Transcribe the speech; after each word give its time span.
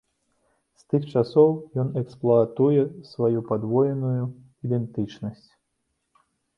З 0.79 0.87
тых 0.93 1.03
часоў 1.13 1.51
ён 1.83 1.91
эксплуатуе 2.01 2.83
сваю 3.13 3.45
падвоеную 3.53 4.19
ідэнтычнасць. 4.65 5.49